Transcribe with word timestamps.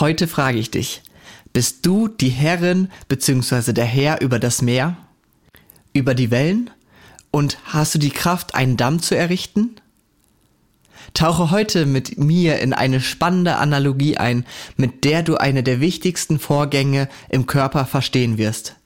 Heute 0.00 0.28
frage 0.28 0.58
ich 0.58 0.70
dich, 0.70 1.02
bist 1.52 1.84
du 1.84 2.06
die 2.06 2.28
Herrin 2.28 2.88
bzw. 3.08 3.72
der 3.72 3.84
Herr 3.84 4.20
über 4.20 4.38
das 4.38 4.62
Meer? 4.62 4.96
Über 5.92 6.14
die 6.14 6.30
Wellen? 6.30 6.70
Und 7.32 7.58
hast 7.64 7.96
du 7.96 7.98
die 7.98 8.10
Kraft, 8.10 8.54
einen 8.54 8.76
Damm 8.76 9.02
zu 9.02 9.16
errichten? 9.16 9.74
Tauche 11.14 11.50
heute 11.50 11.84
mit 11.84 12.16
mir 12.16 12.60
in 12.60 12.74
eine 12.74 13.00
spannende 13.00 13.56
Analogie 13.56 14.16
ein, 14.16 14.46
mit 14.76 15.02
der 15.02 15.24
du 15.24 15.36
eine 15.36 15.64
der 15.64 15.80
wichtigsten 15.80 16.38
Vorgänge 16.38 17.08
im 17.28 17.46
Körper 17.46 17.84
verstehen 17.84 18.38
wirst, 18.38 18.76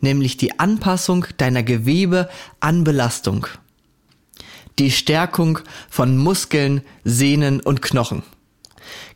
nämlich 0.00 0.38
die 0.38 0.58
Anpassung 0.58 1.26
deiner 1.36 1.62
Gewebe 1.62 2.28
an 2.58 2.82
Belastung, 2.82 3.46
die 4.80 4.90
Stärkung 4.90 5.60
von 5.88 6.16
Muskeln, 6.16 6.82
Sehnen 7.04 7.60
und 7.60 7.80
Knochen. 7.80 8.24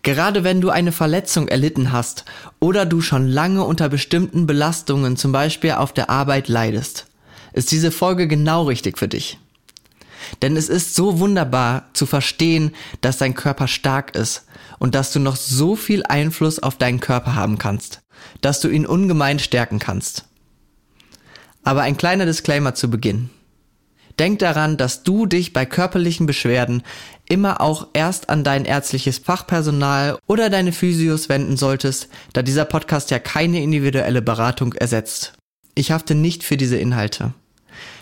Gerade 0.02 0.44
wenn 0.44 0.60
du 0.60 0.70
eine 0.70 0.92
Verletzung 0.92 1.48
erlitten 1.48 1.92
hast 1.92 2.24
oder 2.60 2.86
du 2.86 3.00
schon 3.00 3.26
lange 3.28 3.64
unter 3.64 3.88
bestimmten 3.88 4.46
Belastungen, 4.46 5.16
zum 5.16 5.32
Beispiel 5.32 5.72
auf 5.72 5.92
der 5.92 6.10
Arbeit, 6.10 6.48
leidest, 6.48 7.06
ist 7.52 7.70
diese 7.70 7.90
Folge 7.90 8.26
genau 8.28 8.64
richtig 8.64 8.98
für 8.98 9.08
dich. 9.08 9.38
Denn 10.40 10.56
es 10.56 10.68
ist 10.68 10.94
so 10.94 11.18
wunderbar 11.18 11.88
zu 11.92 12.06
verstehen, 12.06 12.74
dass 13.00 13.18
dein 13.18 13.34
Körper 13.34 13.68
stark 13.68 14.14
ist 14.14 14.46
und 14.78 14.94
dass 14.94 15.12
du 15.12 15.20
noch 15.20 15.36
so 15.36 15.76
viel 15.76 16.04
Einfluss 16.04 16.58
auf 16.58 16.76
deinen 16.78 17.00
Körper 17.00 17.34
haben 17.34 17.58
kannst, 17.58 18.00
dass 18.40 18.60
du 18.60 18.68
ihn 18.68 18.86
ungemein 18.86 19.38
stärken 19.38 19.78
kannst. 19.78 20.24
Aber 21.64 21.82
ein 21.82 21.96
kleiner 21.96 22.26
Disclaimer 22.26 22.74
zu 22.74 22.90
Beginn. 22.90 23.30
Denk 24.18 24.40
daran, 24.40 24.76
dass 24.76 25.04
du 25.04 25.26
dich 25.26 25.52
bei 25.52 25.64
körperlichen 25.64 26.26
Beschwerden 26.26 26.82
immer 27.32 27.62
auch 27.62 27.88
erst 27.94 28.28
an 28.28 28.44
dein 28.44 28.66
ärztliches 28.66 29.18
Fachpersonal 29.18 30.18
oder 30.26 30.50
deine 30.50 30.72
Physios 30.72 31.30
wenden 31.30 31.56
solltest, 31.56 32.08
da 32.34 32.42
dieser 32.42 32.66
Podcast 32.66 33.10
ja 33.10 33.18
keine 33.18 33.62
individuelle 33.62 34.20
Beratung 34.20 34.74
ersetzt. 34.74 35.32
Ich 35.74 35.90
hafte 35.90 36.14
nicht 36.14 36.44
für 36.44 36.58
diese 36.58 36.76
Inhalte. 36.76 37.32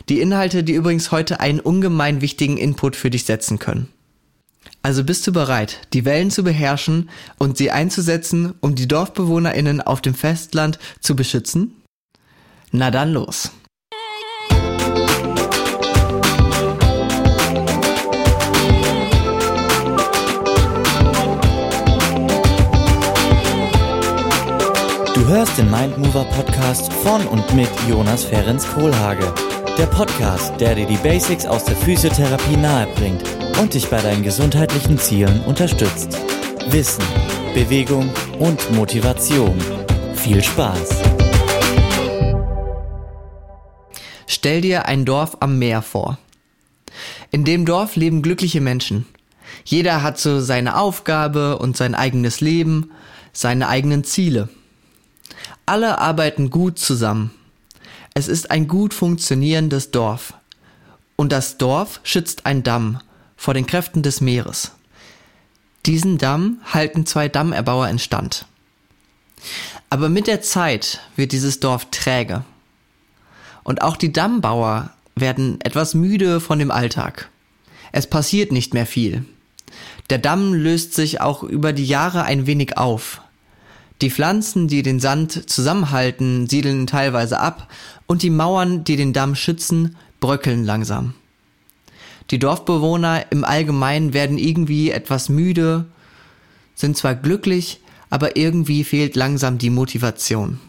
Die 0.09 0.21
Inhalte, 0.21 0.65
die 0.65 0.73
übrigens 0.75 1.13
heute 1.13 1.39
einen 1.39 1.61
ungemein 1.61 2.21
wichtigen 2.21 2.57
Input 2.57 2.97
für 2.97 3.09
dich 3.09 3.25
setzen 3.25 3.61
können. 3.61 3.89
Also 4.83 5.05
bist 5.05 5.25
du 5.29 5.33
bereit, 5.33 5.81
die 5.93 6.05
Wellen 6.05 6.33
zu 6.33 6.43
beherrschen 6.43 7.09
und 7.39 7.57
sie 7.57 7.71
einzusetzen, 7.71 8.55
um 8.61 8.75
die 8.75 8.89
Dorfbewohnerinnen 8.89 9.81
auf 9.81 10.01
dem 10.01 10.15
Festland 10.15 10.81
zu 10.99 11.15
beschützen? 11.15 11.77
Na 12.73 12.91
dann 12.91 13.13
los. 13.13 13.53
Hörst 25.41 25.57
den 25.57 25.71
Mindmover 25.71 26.25
Podcast 26.25 26.93
von 26.93 27.27
und 27.27 27.55
mit 27.55 27.71
Jonas 27.89 28.25
Ferens 28.25 28.67
Kohlhage. 28.69 29.35
Der 29.79 29.87
Podcast, 29.87 30.53
der 30.61 30.75
dir 30.75 30.85
die 30.85 30.99
Basics 30.99 31.47
aus 31.47 31.65
der 31.65 31.77
Physiotherapie 31.77 32.59
nahebringt 32.59 33.23
und 33.59 33.73
dich 33.73 33.89
bei 33.89 34.03
deinen 34.03 34.23
gesundheitlichen 34.23 34.99
Zielen 34.99 35.41
unterstützt. 35.47 36.19
Wissen, 36.69 37.03
Bewegung 37.55 38.11
und 38.39 38.71
Motivation. 38.73 39.59
Viel 40.15 40.45
Spaß! 40.45 40.91
Stell 44.27 44.61
dir 44.61 44.85
ein 44.85 45.07
Dorf 45.07 45.39
am 45.41 45.59
Meer 45.59 45.81
vor. 45.81 46.19
In 47.31 47.47
dem 47.47 47.65
Dorf 47.65 47.97
leben 47.97 48.21
glückliche 48.21 48.61
Menschen. 48.61 49.07
Jeder 49.65 50.03
hat 50.03 50.19
so 50.19 50.39
seine 50.39 50.77
Aufgabe 50.77 51.57
und 51.57 51.79
sein 51.79 51.95
eigenes 51.95 52.43
Leben, 52.43 52.91
seine 53.33 53.69
eigenen 53.69 54.05
Ziele. 54.05 54.51
Alle 55.67 55.99
arbeiten 55.99 56.51
gut 56.51 56.79
zusammen. 56.79 57.31
Es 58.15 58.29
ist 58.29 58.51
ein 58.51 58.69
gut 58.69 58.95
funktionierendes 58.95 59.91
Dorf. 59.91 60.35
Und 61.17 61.33
das 61.33 61.59
Dorf 61.59 62.01
schützt 62.03 62.47
ein 62.47 62.63
Damm 62.63 63.01
vor 63.37 63.55
den 63.55 63.67
Kräften 63.67 64.03
des 64.03 64.21
Meeres. 64.21 64.73
Diesen 65.87 66.19
Damm 66.19 66.59
halten 66.65 67.07
zwei 67.07 67.29
Dammerbauer 67.29 67.89
in 67.89 67.99
Stand. 67.99 68.47
Aber 69.89 70.09
mit 70.09 70.27
der 70.27 70.43
Zeit 70.43 71.01
wird 71.17 71.33
dieses 71.33 71.61
Dorf 71.61 71.87
träge. 71.91 72.45
Und 73.65 73.83
auch 73.83 73.97
die 73.97 74.13
Dammbauer 74.13 74.91
werden 75.15 75.61
etwas 75.61 75.95
müde 75.95 76.41
von 76.41 76.59
dem 76.59 76.71
Alltag. 76.71 77.31
Es 77.93 78.07
passiert 78.07 78.53
nicht 78.53 78.75
mehr 78.75 78.87
viel. 78.87 79.25
Der 80.11 80.19
Damm 80.19 80.55
löst 80.55 80.95
sich 80.95 81.21
auch 81.21 81.43
über 81.43 81.73
die 81.73 81.87
Jahre 81.87 82.25
ein 82.25 82.47
wenig 82.47 82.77
auf. 82.77 83.21
Die 84.01 84.11
Pflanzen, 84.11 84.67
die 84.67 84.83
den 84.83 84.99
Sand 84.99 85.51
zusammenhalten, 85.51 86.49
siedeln 86.49 86.87
teilweise 86.87 87.39
ab 87.39 87.71
und 88.07 88.23
die 88.23 88.31
Mauern, 88.31 88.83
die 88.85 88.97
den 88.97 89.13
Damm 89.13 89.35
schützen, 89.35 89.97
bröckeln 90.21 90.65
langsam. 90.65 91.15
Die 92.31 92.39
Dorfbewohner 92.39 93.31
im 93.31 93.45
Allgemeinen 93.45 94.15
werden 94.15 94.39
irgendwie 94.39 94.91
etwas 94.91 95.29
müde, 95.29 95.87
sind 96.75 96.97
zwar 96.97 97.15
glücklich, 97.15 97.81
aber 98.09 98.37
irgendwie 98.37 98.85
fehlt 98.85 99.17
langsam 99.17 99.59
die 99.59 99.71
Motivation. 99.71 100.61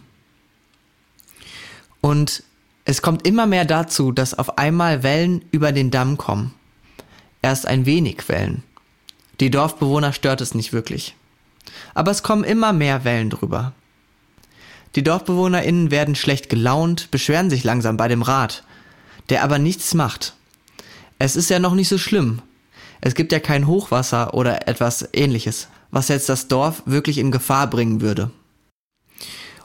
Und 2.02 2.44
es 2.84 3.02
kommt 3.02 3.25
immer 3.25 3.46
mehr 3.46 3.63
dazu, 3.63 4.12
dass 4.12 4.38
auf 4.38 4.58
einmal 4.58 5.03
Wellen 5.03 5.46
über 5.52 5.72
den 5.72 5.92
Damm 5.92 6.18
kommen. 6.18 6.53
Erst 7.42 7.66
ein 7.66 7.86
wenig 7.86 8.28
Wellen. 8.28 8.63
Die 9.40 9.50
Dorfbewohner 9.50 10.12
stört 10.12 10.42
es 10.42 10.53
nicht 10.53 10.74
wirklich 10.74 11.16
aber 11.94 12.12
es 12.12 12.24
kommen 12.24 12.44
immer 12.44 12.74
mehr 12.74 13.04
Wellen 13.04 13.30
drüber. 13.30 13.74
Die 14.96 15.04
DorfbewohnerInnen 15.04 15.90
werden 15.92 16.16
schlecht 16.16 16.50
gelaunt, 16.50 17.12
beschweren 17.12 17.50
sich 17.50 17.64
langsam 17.64 17.98
bei 17.98 18.08
dem 18.08 18.22
Rat, 18.22 18.64
der 19.30 19.44
aber 19.44 19.58
nichts 19.58 19.94
macht. 19.94 20.34
Es 21.20 21.36
ist 21.36 21.50
ja 21.50 21.60
noch 21.60 21.76
nicht 21.76 21.88
so 21.88 21.98
schlimm. 21.98 22.42
Es 23.00 23.16
gibt 23.16 23.32
ja 23.32 23.40
kein 23.40 23.68
Hochwasser 23.68 24.34
oder 24.34 24.68
etwas 24.68 25.08
ähnliches, 25.14 25.70
was 25.92 26.10
jetzt 26.10 26.30
das 26.30 26.48
Dorf 26.48 26.84
wirklich 26.86 27.18
in 27.18 27.32
Gefahr 27.32 27.68
bringen 27.70 28.02
würde. 28.02 28.32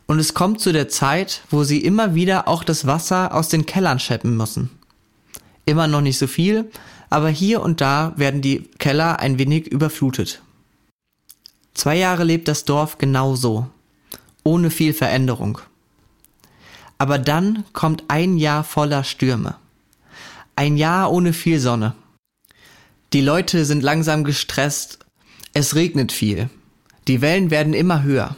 Und 0.06 0.20
es 0.20 0.34
kommt 0.34 0.60
zu 0.60 0.72
der 0.72 0.88
Zeit, 0.88 1.42
wo 1.50 1.64
sie 1.64 1.80
immer 1.80 2.14
wieder 2.14 2.46
auch 2.46 2.62
das 2.62 2.86
Wasser 2.86 3.34
aus 3.34 3.48
den 3.48 3.66
Kellern 3.66 3.98
scheppen 3.98 4.36
müssen. 4.36 4.70
Immer 5.64 5.88
noch 5.88 6.00
nicht 6.00 6.18
so 6.18 6.28
viel, 6.28 6.70
aber 7.10 7.28
hier 7.28 7.60
und 7.60 7.80
da 7.80 8.12
werden 8.16 8.40
die 8.40 8.68
Keller 8.78 9.18
ein 9.18 9.38
wenig 9.38 9.66
überflutet. 9.66 10.42
Zwei 11.76 11.98
Jahre 11.98 12.24
lebt 12.24 12.48
das 12.48 12.64
Dorf 12.64 12.96
genau 12.96 13.34
so, 13.36 13.66
ohne 14.44 14.70
viel 14.70 14.94
Veränderung. 14.94 15.58
Aber 16.96 17.18
dann 17.18 17.64
kommt 17.74 18.04
ein 18.08 18.38
Jahr 18.38 18.64
voller 18.64 19.04
Stürme. 19.04 19.56
Ein 20.56 20.78
Jahr 20.78 21.12
ohne 21.12 21.34
viel 21.34 21.60
Sonne. 21.60 21.94
Die 23.12 23.20
Leute 23.20 23.66
sind 23.66 23.82
langsam 23.82 24.24
gestresst, 24.24 25.00
es 25.52 25.74
regnet 25.74 26.12
viel, 26.12 26.48
die 27.08 27.20
Wellen 27.20 27.50
werden 27.50 27.74
immer 27.74 28.02
höher. 28.02 28.36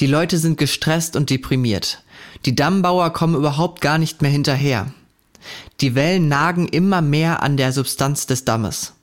Die 0.00 0.06
Leute 0.06 0.38
sind 0.38 0.56
gestresst 0.56 1.16
und 1.16 1.28
deprimiert. 1.28 2.02
Die 2.46 2.56
Dammbauer 2.56 3.12
kommen 3.12 3.34
überhaupt 3.34 3.82
gar 3.82 3.98
nicht 3.98 4.22
mehr 4.22 4.30
hinterher. 4.30 4.94
Die 5.82 5.94
Wellen 5.94 6.28
nagen 6.28 6.68
immer 6.68 7.02
mehr 7.02 7.42
an 7.42 7.58
der 7.58 7.74
Substanz 7.74 8.26
des 8.26 8.46
Dammes. 8.46 8.94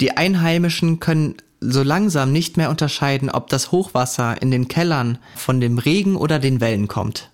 Die 0.00 0.16
Einheimischen 0.16 1.00
können 1.00 1.34
so 1.70 1.82
langsam 1.82 2.32
nicht 2.32 2.56
mehr 2.56 2.70
unterscheiden, 2.70 3.30
ob 3.30 3.48
das 3.48 3.72
Hochwasser 3.72 4.40
in 4.40 4.50
den 4.50 4.68
Kellern 4.68 5.18
von 5.36 5.60
dem 5.60 5.78
Regen 5.78 6.16
oder 6.16 6.38
den 6.38 6.60
Wellen 6.60 6.88
kommt. 6.88 7.30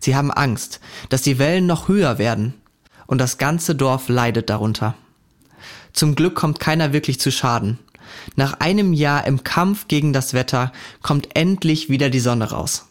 Sie 0.00 0.16
haben 0.16 0.30
Angst, 0.30 0.80
dass 1.08 1.22
die 1.22 1.38
Wellen 1.38 1.66
noch 1.66 1.88
höher 1.88 2.18
werden 2.18 2.54
und 3.06 3.18
das 3.18 3.38
ganze 3.38 3.74
Dorf 3.74 4.08
leidet 4.08 4.50
darunter. 4.50 4.94
Zum 5.92 6.14
Glück 6.14 6.34
kommt 6.34 6.60
keiner 6.60 6.92
wirklich 6.92 7.20
zu 7.20 7.30
Schaden. 7.30 7.78
Nach 8.36 8.60
einem 8.60 8.92
Jahr 8.92 9.26
im 9.26 9.44
Kampf 9.44 9.88
gegen 9.88 10.12
das 10.12 10.34
Wetter 10.34 10.72
kommt 11.02 11.36
endlich 11.36 11.88
wieder 11.88 12.10
die 12.10 12.20
Sonne 12.20 12.50
raus. 12.50 12.86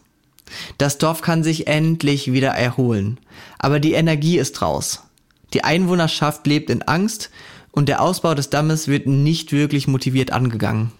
Das 0.78 0.98
Dorf 0.98 1.20
kann 1.20 1.42
sich 1.42 1.66
endlich 1.66 2.32
wieder 2.32 2.50
erholen, 2.50 3.18
aber 3.58 3.80
die 3.80 3.92
Energie 3.92 4.38
ist 4.38 4.62
raus. 4.62 5.04
Die 5.52 5.64
Einwohnerschaft 5.64 6.46
lebt 6.46 6.70
in 6.70 6.82
Angst 6.82 7.30
und 7.72 7.88
der 7.88 8.02
Ausbau 8.02 8.34
des 8.34 8.50
Dammes 8.50 8.88
wird 8.88 9.06
nicht 9.06 9.52
wirklich 9.52 9.86
motiviert 9.86 10.32
angegangen. 10.32 10.92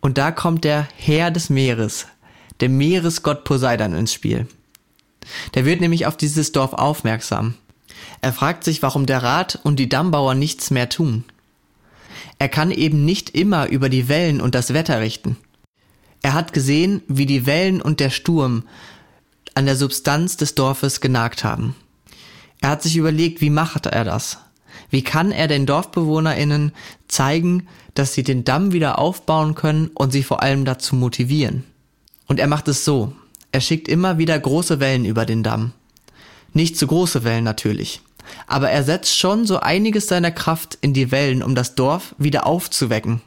Und 0.00 0.18
da 0.18 0.30
kommt 0.30 0.64
der 0.64 0.88
Herr 0.96 1.30
des 1.30 1.50
Meeres, 1.50 2.06
der 2.60 2.68
Meeresgott 2.68 3.44
Poseidon 3.44 3.94
ins 3.94 4.12
Spiel. 4.12 4.46
Der 5.54 5.64
wird 5.64 5.80
nämlich 5.80 6.06
auf 6.06 6.16
dieses 6.16 6.52
Dorf 6.52 6.72
aufmerksam. 6.72 7.54
Er 8.20 8.32
fragt 8.32 8.64
sich, 8.64 8.82
warum 8.82 9.06
der 9.06 9.22
Rat 9.22 9.58
und 9.62 9.76
die 9.76 9.88
Dammbauer 9.88 10.34
nichts 10.34 10.70
mehr 10.70 10.88
tun. 10.88 11.24
Er 12.38 12.48
kann 12.48 12.70
eben 12.70 13.04
nicht 13.04 13.30
immer 13.30 13.68
über 13.68 13.88
die 13.88 14.08
Wellen 14.08 14.40
und 14.40 14.54
das 14.54 14.74
Wetter 14.74 15.00
richten. 15.00 15.36
Er 16.22 16.34
hat 16.34 16.52
gesehen, 16.52 17.02
wie 17.08 17.26
die 17.26 17.46
Wellen 17.46 17.80
und 17.80 18.00
der 18.00 18.10
Sturm 18.10 18.64
an 19.54 19.66
der 19.66 19.76
Substanz 19.76 20.36
des 20.36 20.54
Dorfes 20.54 21.00
genagt 21.00 21.44
haben. 21.44 21.74
Er 22.60 22.70
hat 22.70 22.82
sich 22.82 22.96
überlegt, 22.96 23.40
wie 23.40 23.50
macht 23.50 23.86
er 23.86 24.04
das? 24.04 24.38
Wie 24.90 25.02
kann 25.02 25.32
er 25.32 25.48
den 25.48 25.66
DorfbewohnerInnen 25.66 26.72
zeigen, 27.08 27.66
dass 27.94 28.14
sie 28.14 28.22
den 28.22 28.44
Damm 28.44 28.72
wieder 28.72 28.98
aufbauen 28.98 29.54
können 29.54 29.90
und 29.94 30.12
sie 30.12 30.22
vor 30.22 30.42
allem 30.42 30.64
dazu 30.64 30.96
motivieren? 30.96 31.64
Und 32.26 32.40
er 32.40 32.46
macht 32.46 32.68
es 32.68 32.84
so. 32.84 33.12
Er 33.52 33.60
schickt 33.60 33.88
immer 33.88 34.18
wieder 34.18 34.38
große 34.38 34.80
Wellen 34.80 35.04
über 35.04 35.24
den 35.26 35.42
Damm. 35.42 35.72
Nicht 36.52 36.76
zu 36.76 36.86
große 36.86 37.24
Wellen 37.24 37.44
natürlich. 37.44 38.00
Aber 38.46 38.70
er 38.70 38.82
setzt 38.82 39.16
schon 39.16 39.46
so 39.46 39.60
einiges 39.60 40.08
seiner 40.08 40.30
Kraft 40.30 40.78
in 40.80 40.92
die 40.92 41.10
Wellen, 41.10 41.42
um 41.42 41.54
das 41.54 41.74
Dorf 41.74 42.14
wieder 42.18 42.46
aufzuwecken. 42.46 43.22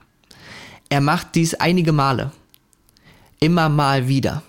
Er 0.90 1.02
macht 1.02 1.36
dies 1.36 1.54
einige 1.56 1.92
Male. 1.92 2.32
Immer 3.40 3.70
mal 3.70 4.08
wieder. 4.08 4.44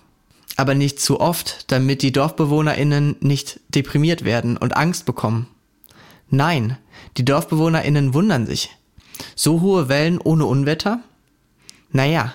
Aber 0.57 0.75
nicht 0.75 1.01
zu 1.01 1.21
oft, 1.21 1.71
damit 1.71 2.03
die 2.03 2.13
DorfbewohnerInnen 2.13 3.17
nicht 3.21 3.61
deprimiert 3.69 4.25
werden 4.25 4.57
und 4.57 4.77
Angst 4.77 5.07
bekommen. 5.07 5.47
Nein, 6.29 6.77
die 7.17 7.25
DorfbewohnerInnen 7.25 8.15
wundern 8.15 8.47
sich. 8.47 8.71
So 9.35 9.61
hohe 9.61 9.89
Wellen 9.89 10.19
ohne 10.19 10.47
Unwetter? 10.47 11.01
Naja. 11.91 12.35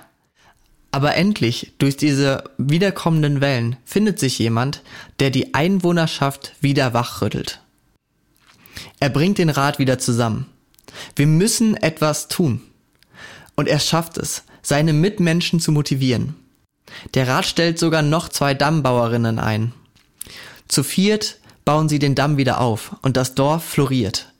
Aber 0.92 1.16
endlich, 1.16 1.74
durch 1.78 1.98
diese 1.98 2.46
wiederkommenden 2.58 3.42
Wellen, 3.42 3.76
findet 3.84 4.18
sich 4.20 4.40
jemand, 4.40 4.82
der 5.20 5.30
die 5.30 5.54
Einwohnerschaft 5.54 6.54
wieder 6.62 6.94
wachrüttelt. 6.94 7.62
Er 9.00 9.10
bringt 9.10 9.38
den 9.38 9.50
Rat 9.50 9.78
wieder 9.78 10.00
zusammen. 10.00 10.46
Wir 11.16 11.28
müssen 11.28 11.76
etwas 11.76 12.28
tun. 12.28 12.62
Und 13.56 13.68
er 13.68 13.80
schafft 13.80 14.18
es, 14.18 14.44
seine 14.62 14.94
Mitmenschen 14.94 15.60
zu 15.60 15.72
motivieren. 15.72 16.36
Der 17.14 17.28
Rat 17.28 17.46
stellt 17.46 17.80
sogar 17.80 18.02
noch 18.02 18.30
zwei 18.30 18.54
Dammbauerinnen 18.54 19.40
ein. 19.40 19.74
Zu 20.68 20.84
viert 20.84 21.40
bauen 21.66 21.90
sie 21.90 22.00
den 22.00 22.16
Damm 22.16 22.38
wieder 22.38 22.62
auf 22.62 22.96
und 23.02 23.18
das 23.18 23.36
Dorf 23.36 23.64
floriert. 23.64 24.32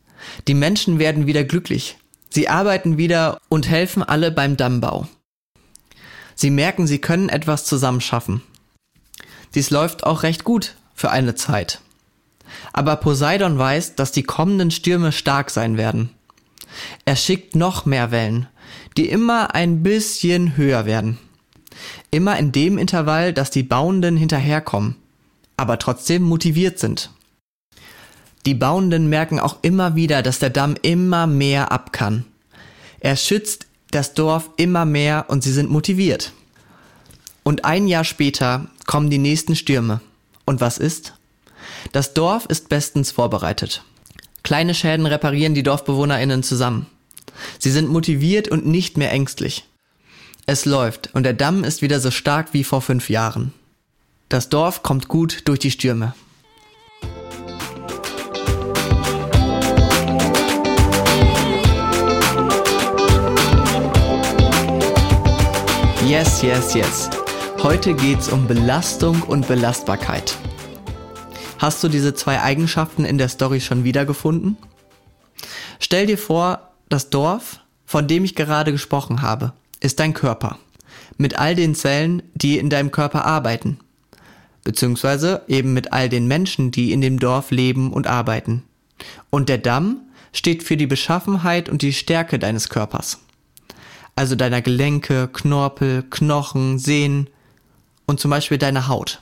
Die 0.48 0.54
Menschen 0.54 1.00
werden 1.00 1.28
wieder 1.28 1.44
glücklich. 1.44 1.98
Sie 2.30 2.50
arbeiten 2.50 2.98
wieder 2.98 3.40
und 3.50 3.70
helfen 3.70 4.04
alle 4.04 4.32
beim 4.32 4.58
Dammbau. 4.58 5.08
Sie 6.36 6.50
merken, 6.50 6.86
sie 6.86 7.00
können 7.00 7.30
etwas 7.30 7.66
zusammen 7.66 8.02
schaffen. 8.02 8.42
Dies 9.54 9.70
läuft 9.70 10.04
auch 10.04 10.24
recht 10.24 10.44
gut 10.44 10.76
für 10.94 11.12
eine 11.12 11.36
Zeit. 11.36 11.80
Aber 12.74 12.98
Poseidon 12.98 13.58
weiß, 13.58 13.96
dass 13.96 14.12
die 14.12 14.24
kommenden 14.24 14.70
Stürme 14.70 15.12
stark 15.12 15.50
sein 15.50 15.78
werden. 15.78 16.10
Er 17.06 17.16
schickt 17.16 17.56
noch 17.56 17.86
mehr 17.86 18.12
Wellen, 18.12 18.48
die 18.98 19.10
immer 19.10 19.56
ein 19.56 19.82
bisschen 19.82 20.58
höher 20.58 20.86
werden. 20.86 21.18
Immer 22.12 22.38
in 22.38 22.52
dem 22.52 22.78
Intervall, 22.78 23.34
dass 23.34 23.50
die 23.50 23.64
Bauenden 23.64 24.18
hinterherkommen, 24.18 24.96
aber 25.58 25.80
trotzdem 25.80 26.24
motiviert 26.24 26.80
sind. 26.80 27.12
Die 28.46 28.54
Bauenden 28.54 29.10
merken 29.10 29.40
auch 29.40 29.58
immer 29.64 29.96
wieder, 29.96 30.22
dass 30.22 30.40
der 30.40 30.52
Damm 30.52 30.76
immer 30.82 31.26
mehr 31.26 31.72
ab 31.72 31.92
kann. 31.92 32.26
Er 33.00 33.16
schützt 33.16 33.68
das 33.92 34.14
Dorf 34.14 34.50
immer 34.58 34.86
mehr 34.86 35.26
und 35.30 35.44
sie 35.44 35.52
sind 35.52 35.70
motiviert. 35.70 36.32
Und 37.44 37.66
ein 37.66 37.88
Jahr 37.88 38.04
später 38.04 38.68
kommen 38.86 39.10
die 39.10 39.18
nächsten 39.18 39.56
Stürme. 39.56 40.02
Und 40.46 40.62
was 40.62 40.78
ist? 40.78 41.14
Das 41.92 42.14
Dorf 42.14 42.46
ist 42.46 42.70
bestens 42.70 43.12
vorbereitet. 43.12 43.84
Kleine 44.44 44.76
Schäden 44.76 45.06
reparieren 45.06 45.56
die 45.56 45.64
DorfbewohnerInnen 45.64 46.44
zusammen. 46.44 46.86
Sie 47.58 47.72
sind 47.72 47.90
motiviert 47.90 48.48
und 48.48 48.66
nicht 48.66 48.98
mehr 48.98 49.12
ängstlich. 49.12 49.66
Es 50.46 50.66
läuft 50.66 51.10
und 51.14 51.24
der 51.24 51.34
Damm 51.34 51.64
ist 51.64 51.82
wieder 51.82 52.00
so 52.00 52.12
stark 52.12 52.54
wie 52.54 52.64
vor 52.64 52.82
fünf 52.82 53.10
Jahren. 53.10 53.54
Das 54.30 54.50
Dorf 54.50 54.84
kommt 54.84 55.08
gut 55.08 55.42
durch 55.46 55.60
die 55.60 55.72
Stürme. 55.72 56.14
Yes, 66.06 66.44
yes, 66.44 66.76
yes. 66.76 67.10
Heute 67.64 67.96
geht's 67.96 68.30
um 68.30 68.48
Belastung 68.48 69.24
und 69.24 69.48
Belastbarkeit. 69.48 70.38
Hast 71.58 71.84
du 71.84 71.88
diese 71.88 72.14
zwei 72.14 72.44
Eigenschaften 72.44 73.06
in 73.06 73.18
der 73.18 73.28
Story 73.28 73.60
schon 73.60 73.84
wiedergefunden? 73.84 74.56
Stell 75.80 76.06
dir 76.06 76.20
vor, 76.20 76.70
das 76.90 77.10
Dorf, 77.10 77.60
von 77.88 78.08
dem 78.08 78.24
ich 78.24 78.36
gerade 78.36 78.72
gesprochen 78.72 79.24
habe, 79.24 79.54
ist 79.80 80.00
dein 80.00 80.14
Körper. 80.14 80.60
Mit 81.18 81.40
all 81.40 81.56
den 81.56 81.74
Zellen, 81.74 82.22
die 82.36 82.60
in 82.60 82.70
deinem 82.70 82.92
Körper 82.92 83.26
arbeiten. 83.26 83.80
Beziehungsweise 84.64 85.42
eben 85.48 85.74
mit 85.74 85.92
all 85.92 86.08
den 86.08 86.28
Menschen, 86.28 86.70
die 86.70 86.92
in 86.92 87.02
dem 87.02 87.18
Dorf 87.18 87.50
leben 87.50 87.92
und 87.92 88.06
arbeiten. 88.06 88.62
Und 89.32 89.50
der 89.50 89.58
Damm 89.58 90.02
steht 90.34 90.62
für 90.62 90.78
die 90.78 90.88
Beschaffenheit 90.88 91.68
und 91.68 91.82
die 91.82 91.94
Stärke 91.94 92.38
deines 92.38 92.70
Körpers. 92.70 93.25
Also 94.16 94.36
deiner 94.36 94.62
Gelenke, 94.62 95.30
Knorpel, 95.32 96.04
Knochen, 96.10 96.80
Sehnen 96.80 97.30
und 98.06 98.20
zum 98.20 98.32
Beispiel 98.32 98.58
deiner 98.58 98.88
Haut. 98.88 99.20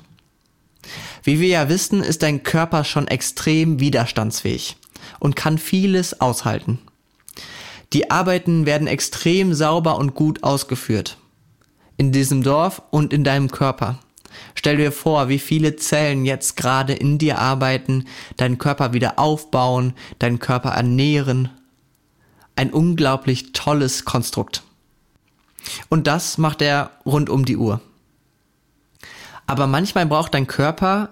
Wie 1.24 1.40
wir 1.40 1.48
ja 1.48 1.70
wissen, 1.70 2.04
ist 2.04 2.22
dein 2.22 2.44
Körper 2.44 2.84
schon 2.84 3.08
extrem 3.08 3.80
widerstandsfähig 3.80 4.76
und 5.20 5.36
kann 5.36 5.58
vieles 5.58 6.22
aushalten. 6.22 6.80
Die 7.94 8.12
Arbeiten 8.12 8.66
werden 8.66 8.88
extrem 8.88 9.54
sauber 9.54 9.98
und 9.98 10.16
gut 10.16 10.44
ausgeführt. 10.44 11.18
In 11.96 12.12
diesem 12.12 12.44
Dorf 12.44 12.82
und 12.90 13.14
in 13.14 13.24
deinem 13.24 13.52
Körper. 13.52 14.00
Stell 14.56 14.78
dir 14.78 14.92
vor, 14.92 15.30
wie 15.30 15.40
viele 15.40 15.76
Zellen 15.76 16.26
jetzt 16.26 16.58
gerade 16.58 16.94
in 16.94 17.20
dir 17.20 17.38
arbeiten, 17.38 18.06
deinen 18.38 18.58
Körper 18.58 18.94
wieder 18.94 19.20
aufbauen, 19.20 19.94
deinen 20.18 20.40
Körper 20.40 20.72
ernähren. 20.72 21.50
Ein 22.56 22.72
unglaublich 22.72 23.54
tolles 23.54 24.06
Konstrukt. 24.06 24.64
Und 25.90 26.08
das 26.08 26.38
macht 26.38 26.62
er 26.62 26.92
rund 27.06 27.30
um 27.30 27.46
die 27.46 27.58
Uhr. 27.58 27.82
Aber 29.48 29.68
manchmal 29.68 30.06
braucht 30.06 30.34
dein 30.34 30.48
Körper 30.48 31.10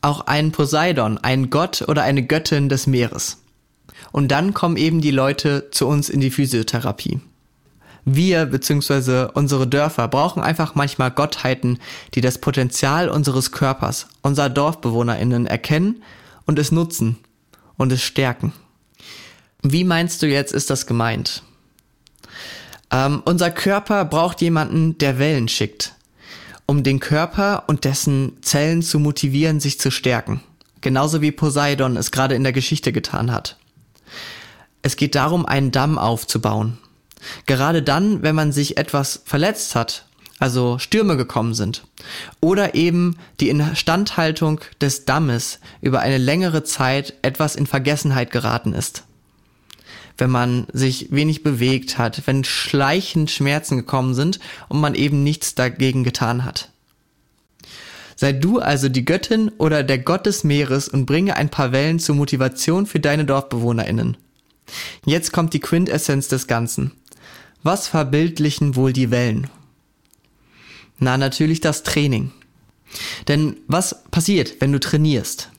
auch 0.00 0.26
einen 0.26 0.52
Poseidon, 0.52 1.18
einen 1.18 1.50
Gott 1.50 1.84
oder 1.88 2.02
eine 2.02 2.24
Göttin 2.26 2.68
des 2.68 2.86
Meeres. 2.86 3.38
Und 4.10 4.28
dann 4.28 4.52
kommen 4.54 4.76
eben 4.76 5.00
die 5.00 5.10
Leute 5.10 5.70
zu 5.70 5.86
uns 5.86 6.08
in 6.08 6.20
die 6.20 6.30
Physiotherapie. 6.30 7.20
Wir 8.04 8.46
bzw. 8.46 9.28
unsere 9.32 9.68
Dörfer 9.68 10.08
brauchen 10.08 10.42
einfach 10.42 10.74
manchmal 10.74 11.12
Gottheiten, 11.12 11.78
die 12.14 12.20
das 12.20 12.38
Potenzial 12.38 13.08
unseres 13.08 13.52
Körpers, 13.52 14.08
unserer 14.22 14.50
Dorfbewohnerinnen 14.50 15.46
erkennen 15.46 16.02
und 16.44 16.58
es 16.58 16.72
nutzen 16.72 17.18
und 17.76 17.92
es 17.92 18.02
stärken. 18.02 18.52
Wie 19.62 19.84
meinst 19.84 20.20
du 20.22 20.26
jetzt, 20.26 20.52
ist 20.52 20.70
das 20.70 20.86
gemeint? 20.88 21.44
Ähm, 22.92 23.22
unser 23.24 23.50
Körper 23.50 24.04
braucht 24.04 24.42
jemanden, 24.42 24.98
der 24.98 25.18
Wellen 25.18 25.48
schickt, 25.48 25.94
um 26.66 26.82
den 26.82 27.00
Körper 27.00 27.64
und 27.66 27.84
dessen 27.84 28.36
Zellen 28.42 28.82
zu 28.82 28.98
motivieren, 28.98 29.60
sich 29.60 29.80
zu 29.80 29.90
stärken. 29.90 30.42
Genauso 30.82 31.22
wie 31.22 31.32
Poseidon 31.32 31.96
es 31.96 32.10
gerade 32.10 32.34
in 32.34 32.42
der 32.42 32.52
Geschichte 32.52 32.92
getan 32.92 33.32
hat. 33.32 33.56
Es 34.82 34.96
geht 34.96 35.14
darum, 35.14 35.46
einen 35.46 35.70
Damm 35.70 35.96
aufzubauen. 35.96 36.78
Gerade 37.46 37.82
dann, 37.82 38.22
wenn 38.22 38.34
man 38.34 38.52
sich 38.52 38.76
etwas 38.76 39.22
verletzt 39.24 39.74
hat, 39.74 40.06
also 40.40 40.78
Stürme 40.78 41.16
gekommen 41.16 41.54
sind, 41.54 41.84
oder 42.40 42.74
eben 42.74 43.16
die 43.38 43.48
Instandhaltung 43.48 44.60
des 44.80 45.04
Dammes 45.04 45.60
über 45.80 46.00
eine 46.00 46.18
längere 46.18 46.64
Zeit 46.64 47.14
etwas 47.22 47.54
in 47.54 47.66
Vergessenheit 47.66 48.32
geraten 48.32 48.74
ist 48.74 49.04
wenn 50.18 50.30
man 50.30 50.66
sich 50.72 51.10
wenig 51.10 51.42
bewegt 51.42 51.98
hat, 51.98 52.22
wenn 52.26 52.44
schleichend 52.44 53.30
Schmerzen 53.30 53.76
gekommen 53.76 54.14
sind 54.14 54.40
und 54.68 54.80
man 54.80 54.94
eben 54.94 55.22
nichts 55.22 55.54
dagegen 55.54 56.04
getan 56.04 56.44
hat. 56.44 56.70
Sei 58.16 58.32
du 58.32 58.60
also 58.60 58.88
die 58.88 59.04
Göttin 59.04 59.48
oder 59.58 59.82
der 59.82 59.98
Gott 59.98 60.26
des 60.26 60.44
Meeres 60.44 60.88
und 60.88 61.06
bringe 61.06 61.36
ein 61.36 61.48
paar 61.48 61.72
Wellen 61.72 61.98
zur 61.98 62.14
Motivation 62.14 62.86
für 62.86 63.00
deine 63.00 63.24
DorfbewohnerInnen. 63.24 64.16
Jetzt 65.04 65.32
kommt 65.32 65.54
die 65.54 65.60
Quintessenz 65.60 66.28
des 66.28 66.46
Ganzen. 66.46 66.92
Was 67.62 67.88
verbildlichen 67.88 68.76
wohl 68.76 68.92
die 68.92 69.10
Wellen? 69.10 69.48
Na, 70.98 71.16
natürlich 71.16 71.60
das 71.60 71.82
Training. 71.82 72.30
Denn 73.28 73.56
was 73.66 74.04
passiert, 74.10 74.60
wenn 74.60 74.72
du 74.72 74.78
trainierst? 74.78 75.50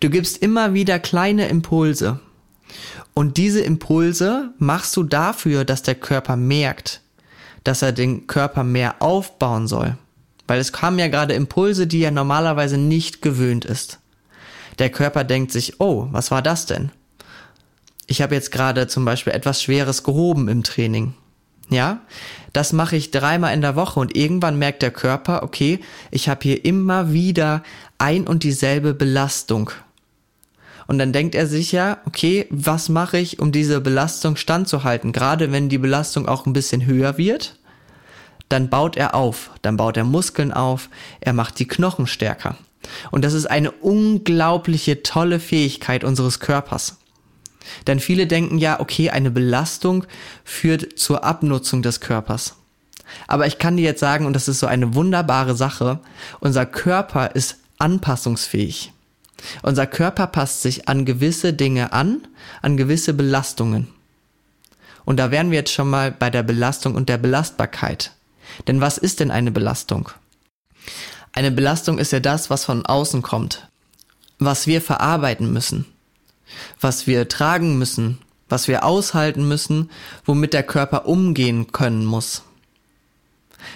Du 0.00 0.10
gibst 0.10 0.38
immer 0.38 0.74
wieder 0.74 0.98
kleine 0.98 1.48
Impulse, 1.48 2.20
und 3.14 3.36
diese 3.36 3.60
Impulse 3.60 4.50
machst 4.58 4.96
du 4.96 5.02
dafür, 5.02 5.64
dass 5.64 5.82
der 5.82 5.94
Körper 5.94 6.36
merkt, 6.36 7.00
dass 7.64 7.82
er 7.82 7.92
den 7.92 8.26
Körper 8.26 8.64
mehr 8.64 9.02
aufbauen 9.02 9.66
soll. 9.66 9.96
Weil 10.46 10.60
es 10.60 10.72
kamen 10.72 10.98
ja 10.98 11.08
gerade 11.08 11.34
Impulse, 11.34 11.86
die 11.86 12.02
er 12.02 12.10
normalerweise 12.10 12.78
nicht 12.78 13.20
gewöhnt 13.20 13.64
ist. 13.64 13.98
Der 14.78 14.90
Körper 14.90 15.24
denkt 15.24 15.52
sich, 15.52 15.80
oh, 15.80 16.08
was 16.10 16.30
war 16.30 16.42
das 16.42 16.66
denn? 16.66 16.90
Ich 18.06 18.22
habe 18.22 18.34
jetzt 18.34 18.52
gerade 18.52 18.86
zum 18.86 19.04
Beispiel 19.04 19.34
etwas 19.34 19.62
Schweres 19.62 20.02
gehoben 20.02 20.48
im 20.48 20.62
Training. 20.62 21.14
Ja, 21.68 22.00
das 22.54 22.72
mache 22.72 22.96
ich 22.96 23.10
dreimal 23.10 23.52
in 23.52 23.60
der 23.60 23.76
Woche 23.76 24.00
und 24.00 24.16
irgendwann 24.16 24.58
merkt 24.58 24.80
der 24.80 24.90
Körper, 24.90 25.42
okay, 25.42 25.80
ich 26.10 26.30
habe 26.30 26.40
hier 26.42 26.64
immer 26.64 27.12
wieder 27.12 27.62
ein 27.98 28.26
und 28.26 28.42
dieselbe 28.42 28.94
Belastung 28.94 29.70
Und 30.88 30.98
dann 30.98 31.12
denkt 31.12 31.34
er 31.34 31.46
sich 31.46 31.70
ja, 31.70 31.98
okay, 32.06 32.46
was 32.48 32.88
mache 32.88 33.18
ich, 33.18 33.40
um 33.40 33.52
diese 33.52 33.82
Belastung 33.82 34.36
standzuhalten? 34.36 35.12
Gerade 35.12 35.52
wenn 35.52 35.68
die 35.68 35.76
Belastung 35.76 36.26
auch 36.26 36.46
ein 36.46 36.54
bisschen 36.54 36.86
höher 36.86 37.18
wird, 37.18 37.56
dann 38.48 38.70
baut 38.70 38.96
er 38.96 39.14
auf, 39.14 39.50
dann 39.60 39.76
baut 39.76 39.98
er 39.98 40.04
Muskeln 40.04 40.50
auf, 40.50 40.88
er 41.20 41.34
macht 41.34 41.58
die 41.58 41.68
Knochen 41.68 42.06
stärker. 42.06 42.56
Und 43.10 43.22
das 43.22 43.34
ist 43.34 43.44
eine 43.44 43.70
unglaubliche 43.70 45.02
tolle 45.02 45.40
Fähigkeit 45.40 46.04
unseres 46.04 46.40
Körpers. 46.40 46.96
Denn 47.86 48.00
viele 48.00 48.26
denken 48.26 48.56
ja, 48.56 48.80
okay, 48.80 49.10
eine 49.10 49.30
Belastung 49.30 50.06
führt 50.42 50.98
zur 50.98 51.22
Abnutzung 51.22 51.82
des 51.82 52.00
Körpers. 52.00 52.54
Aber 53.26 53.46
ich 53.46 53.58
kann 53.58 53.76
dir 53.76 53.84
jetzt 53.84 54.00
sagen, 54.00 54.24
und 54.24 54.32
das 54.32 54.48
ist 54.48 54.60
so 54.60 54.66
eine 54.66 54.94
wunderbare 54.94 55.54
Sache, 55.54 56.00
unser 56.40 56.64
Körper 56.64 57.34
ist 57.34 57.58
anpassungsfähig. 57.76 58.92
Unser 59.62 59.86
Körper 59.86 60.26
passt 60.26 60.62
sich 60.62 60.88
an 60.88 61.04
gewisse 61.04 61.52
Dinge 61.52 61.92
an, 61.92 62.26
an 62.62 62.76
gewisse 62.76 63.14
Belastungen. 63.14 63.88
Und 65.04 65.16
da 65.18 65.30
wären 65.30 65.50
wir 65.50 65.58
jetzt 65.58 65.72
schon 65.72 65.88
mal 65.88 66.10
bei 66.10 66.30
der 66.30 66.42
Belastung 66.42 66.94
und 66.94 67.08
der 67.08 67.18
Belastbarkeit. 67.18 68.12
Denn 68.66 68.80
was 68.80 68.98
ist 68.98 69.20
denn 69.20 69.30
eine 69.30 69.50
Belastung? 69.50 70.10
Eine 71.32 71.50
Belastung 71.50 71.98
ist 71.98 72.12
ja 72.12 72.20
das, 72.20 72.50
was 72.50 72.64
von 72.64 72.84
außen 72.84 73.22
kommt, 73.22 73.68
was 74.38 74.66
wir 74.66 74.80
verarbeiten 74.80 75.52
müssen, 75.52 75.86
was 76.80 77.06
wir 77.06 77.28
tragen 77.28 77.78
müssen, 77.78 78.18
was 78.48 78.68
wir 78.68 78.84
aushalten 78.84 79.46
müssen, 79.46 79.90
womit 80.24 80.52
der 80.52 80.62
Körper 80.62 81.06
umgehen 81.06 81.70
können 81.72 82.04
muss. 82.04 82.42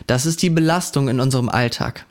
Das 0.07 0.27
ist 0.27 0.43
die 0.43 0.51
Belastung 0.51 1.09
in 1.09 1.21
unserem 1.21 1.49
Alltag. 1.49 2.07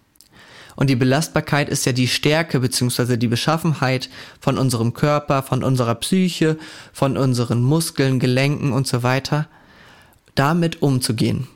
Und 0.81 0.89
die 0.89 0.95
Belastbarkeit 0.95 1.69
ist 1.69 1.85
ja 1.85 1.91
die 1.91 2.07
Stärke 2.07 2.59
bzw. 2.59 3.15
die 3.15 3.27
Beschaffenheit 3.27 4.09
von 4.39 4.57
unserem 4.57 4.95
Körper, 4.95 5.43
von 5.43 5.63
unserer 5.63 5.93
Psyche, 5.93 6.57
von 6.91 7.17
unseren 7.17 7.61
Muskeln, 7.61 8.19
Gelenken 8.19 8.73
und 8.73 8.88
so 8.88 9.03
weiter, 9.03 9.47
damit 10.33 10.81
umzugehen. 10.81 11.47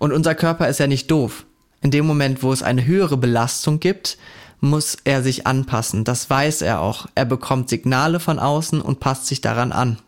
Und 0.00 0.12
unser 0.12 0.34
Körper 0.34 0.68
ist 0.68 0.80
ja 0.80 0.88
nicht 0.88 1.08
doof. 1.08 1.46
In 1.80 1.92
dem 1.92 2.04
Moment, 2.04 2.42
wo 2.42 2.52
es 2.52 2.64
eine 2.64 2.84
höhere 2.84 3.16
Belastung 3.16 3.78
gibt, 3.78 4.18
muss 4.58 4.96
er 5.04 5.22
sich 5.22 5.46
anpassen. 5.46 6.02
Das 6.02 6.28
weiß 6.28 6.62
er 6.62 6.80
auch. 6.80 7.06
Er 7.14 7.26
bekommt 7.26 7.68
Signale 7.68 8.18
von 8.18 8.40
außen 8.40 8.80
und 8.80 8.98
passt 8.98 9.26
sich 9.26 9.40
daran 9.40 9.70
an. 9.70 10.00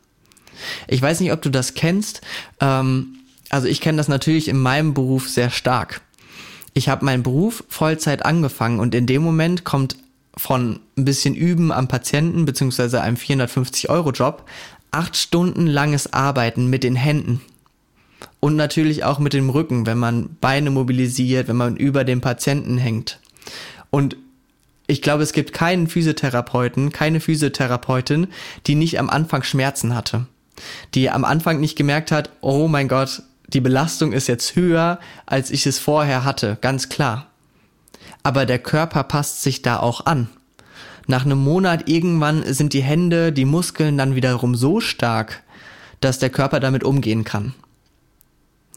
Ich 0.89 1.01
weiß 1.01 1.21
nicht, 1.21 1.31
ob 1.31 1.41
du 1.41 1.51
das 1.51 1.75
kennst. 1.75 2.21
Ähm, 2.59 3.19
also 3.49 3.69
ich 3.69 3.81
kenne 3.81 3.99
das 3.99 4.09
natürlich 4.09 4.49
in 4.49 4.59
meinem 4.59 4.93
Beruf 4.93 5.29
sehr 5.29 5.51
stark 5.51 6.01
ich 6.75 6.89
habe 6.89 7.05
meinen 7.05 7.23
Beruf 7.23 7.65
Vollzeit 7.69 8.25
angefangen 8.25 8.81
und 8.81 8.95
in 8.95 9.07
dem 9.07 9.23
Moment 9.23 9.65
kommt 9.65 9.97
von 10.37 10.81
ein 10.97 11.05
bisschen 11.05 11.35
Üben 11.35 11.73
am 11.73 11.89
Patienten 11.89 12.45
beziehungsweise 12.45 13.01
einem 13.01 13.17
450-Euro-Job 13.17 14.45
acht 14.91 15.17
Stunden 15.17 15.67
langes 15.67 16.13
Arbeiten 16.13 16.69
mit 16.69 16.85
den 16.85 16.97
Händen. 16.97 17.41
Und 18.39 18.57
natürlich 18.57 19.05
auch 19.05 19.19
mit 19.19 19.33
dem 19.33 19.51
Rücken, 19.51 19.87
wenn 19.87 19.99
man 19.99 20.37
Beine 20.41 20.71
mobilisiert, 20.71 21.49
wenn 21.49 21.57
man 21.57 21.77
über 21.77 22.05
dem 22.05 22.21
Patienten 22.21 22.79
hängt. 22.79 23.21
Und 23.91 24.17
ich 24.87 25.03
glaube, 25.03 25.23
es 25.23 25.33
gibt 25.33 25.53
keinen 25.53 25.87
Physiotherapeuten, 25.87 26.91
keine 26.91 27.21
Physiotherapeutin, 27.21 28.29
die 28.67 28.75
nicht 28.75 28.99
am 28.99 29.11
Anfang 29.11 29.43
Schmerzen 29.43 29.95
hatte. 29.95 30.27
Die 30.95 31.11
am 31.11 31.25
Anfang 31.25 31.61
nicht 31.61 31.77
gemerkt 31.77 32.13
hat, 32.13 32.31
oh 32.41 32.67
mein 32.67 32.89
Gott, 32.89 33.23
die 33.53 33.61
Belastung 33.61 34.13
ist 34.13 34.29
jetzt 34.29 34.55
höher, 34.55 35.01
als 35.27 35.51
ich 35.51 35.67
es 35.67 35.79
vorher 35.79 36.25
hatte, 36.25 36.59
ganz 36.61 36.89
klar. 36.89 37.27
Aber 38.23 38.47
der 38.47 38.59
Körper 38.59 39.03
passt 39.05 39.43
sich 39.43 39.63
da 39.63 39.79
auch 39.79 40.07
an. 40.07 40.29
Nach 41.07 41.25
einem 41.25 41.39
Monat 41.39 41.89
irgendwann 41.89 42.45
sind 42.53 42.73
die 42.73 42.83
Hände, 42.83 43.33
die 43.33 43.45
Muskeln 43.45 43.99
dann 43.99 44.15
wiederum 44.15 44.55
so 44.55 44.81
stark, 44.81 45.43
dass 46.01 46.19
der 46.19 46.31
Körper 46.31 46.61
damit 46.61 46.85
umgehen 46.85 47.25
kann. 47.25 47.55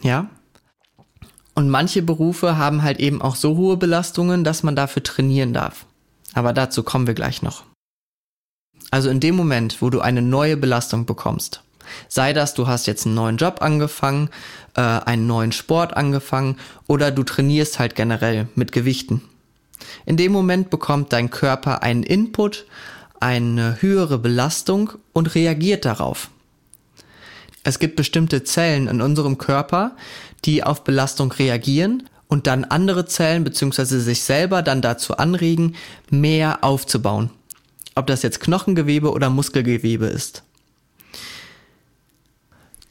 Ja? 0.02 0.30
Und 1.54 1.70
manche 1.70 2.02
Berufe 2.02 2.58
haben 2.58 2.82
halt 2.82 3.00
eben 3.00 3.22
auch 3.22 3.36
so 3.36 3.56
hohe 3.56 3.78
Belastungen, 3.78 4.44
dass 4.44 4.64
man 4.64 4.76
dafür 4.76 5.04
trainieren 5.04 5.54
darf. 5.54 5.86
Aber 6.34 6.52
dazu 6.54 6.82
kommen 6.82 7.06
wir 7.06 7.14
gleich 7.14 7.44
noch. 7.44 7.64
Also 8.90 9.10
in 9.10 9.20
dem 9.20 9.36
Moment, 9.36 9.82
wo 9.82 9.92
du 9.92 10.02
eine 10.02 10.24
neue 10.24 10.58
Belastung 10.58 11.06
bekommst, 11.06 11.64
Sei 12.08 12.34
das, 12.34 12.54
du 12.54 12.68
hast 12.68 12.86
jetzt 12.86 13.06
einen 13.06 13.16
neuen 13.16 13.38
Job 13.38 13.62
angefangen, 13.62 14.30
äh, 14.76 14.82
einen 14.82 15.28
neuen 15.28 15.52
Sport 15.52 15.96
angefangen 15.96 16.58
oder 16.88 17.12
du 17.12 17.24
trainierst 17.24 17.80
halt 17.80 17.96
generell 17.96 18.48
mit 18.56 18.72
Gewichten. 18.72 19.22
In 20.06 20.18
dem 20.18 20.32
Moment 20.32 20.70
bekommt 20.70 21.14
dein 21.14 21.30
Körper 21.30 21.84
einen 21.84 22.04
Input, 22.04 22.66
eine 23.20 23.82
höhere 23.82 24.18
Belastung 24.18 24.92
und 25.14 25.36
reagiert 25.36 25.86
darauf. 25.86 26.30
Es 27.64 27.80
gibt 27.80 27.96
bestimmte 27.96 28.44
Zellen 28.44 28.88
in 28.88 29.02
unserem 29.02 29.38
Körper, 29.38 29.96
die 30.44 30.64
auf 30.64 30.84
Belastung 30.84 31.32
reagieren 31.32 32.10
und 32.28 32.48
dann 32.48 32.66
andere 32.66 33.06
Zellen 33.06 33.44
bzw. 33.44 34.00
sich 34.00 34.24
selber 34.24 34.62
dann 34.62 34.82
dazu 34.82 35.18
anregen, 35.18 35.76
mehr 36.10 36.64
aufzubauen. 36.64 37.30
Ob 37.96 38.08
das 38.08 38.24
jetzt 38.24 38.40
Knochengewebe 38.40 39.12
oder 39.12 39.30
Muskelgewebe 39.30 40.08
ist. 40.08 40.44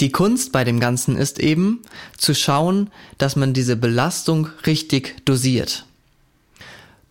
Die 0.02 0.10
Kunst 0.10 0.50
bei 0.50 0.64
dem 0.64 0.80
Ganzen 0.80 1.16
ist 1.16 1.38
eben 1.38 1.80
zu 2.18 2.34
schauen, 2.34 2.90
dass 3.18 3.36
man 3.36 3.52
diese 3.52 3.76
Belastung 3.76 4.48
richtig 4.66 5.24
dosiert. 5.24 5.86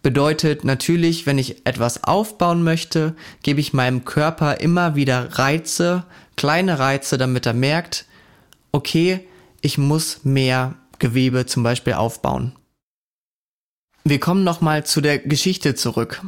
Bedeutet 0.03 0.65
natürlich, 0.65 1.25
wenn 1.25 1.37
ich 1.37 1.65
etwas 1.65 2.03
aufbauen 2.03 2.63
möchte, 2.63 3.15
gebe 3.43 3.61
ich 3.61 3.71
meinem 3.71 4.03
Körper 4.03 4.59
immer 4.59 4.95
wieder 4.95 5.39
Reize, 5.39 6.03
kleine 6.35 6.79
Reize, 6.79 7.17
damit 7.17 7.45
er 7.45 7.53
merkt, 7.53 8.07
okay, 8.73 9.25
ich 9.61 9.77
muss 9.77 10.25
mehr 10.25 10.75
Gewebe 10.99 11.45
zum 11.45 11.63
Beispiel 11.63 11.93
aufbauen. 11.93 12.57
Wir 14.03 14.19
kommen 14.19 14.43
nochmal 14.43 14.85
zu 14.85 14.99
der 14.99 15.17
Geschichte 15.17 15.75
zurück. 15.75 16.21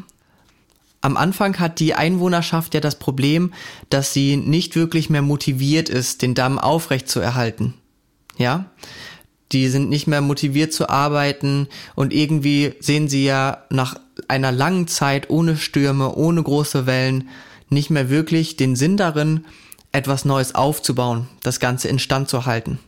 Am 1.03 1.17
Anfang 1.17 1.59
hat 1.59 1.81
die 1.81 1.95
Einwohnerschaft 1.95 2.73
ja 2.73 2.79
das 2.79 2.97
Problem, 2.97 3.53
dass 3.89 4.13
sie 4.13 4.37
nicht 4.37 4.77
wirklich 4.77 5.09
mehr 5.09 5.21
motiviert 5.21 5.89
ist, 5.89 6.21
den 6.21 6.33
Damm 6.33 6.57
aufrecht 6.57 7.09
zu 7.09 7.19
erhalten. 7.19 7.73
Ja? 8.37 8.67
Die 9.51 9.67
sind 9.67 9.89
nicht 9.89 10.07
mehr 10.07 10.21
motiviert 10.21 10.71
zu 10.71 10.87
arbeiten 10.87 11.67
und 11.95 12.13
irgendwie 12.13 12.75
sehen 12.79 13.09
sie 13.09 13.25
ja 13.25 13.65
nach 13.69 13.99
einer 14.29 14.53
langen 14.53 14.87
Zeit 14.87 15.29
ohne 15.29 15.57
Stürme, 15.57 16.15
ohne 16.15 16.41
große 16.41 16.85
Wellen 16.85 17.27
nicht 17.67 17.89
mehr 17.89 18.09
wirklich 18.09 18.55
den 18.55 18.77
Sinn 18.77 18.95
darin, 18.95 19.43
etwas 19.91 20.23
Neues 20.23 20.55
aufzubauen, 20.55 21.27
das 21.41 21.59
Ganze 21.59 21.89
instand 21.89 22.29
zu 22.29 22.45
halten. 22.45 22.79